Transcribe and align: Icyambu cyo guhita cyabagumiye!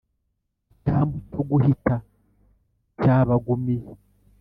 Icyambu 0.73 1.17
cyo 1.29 1.41
guhita 1.49 1.95
cyabagumiye! 3.01 3.89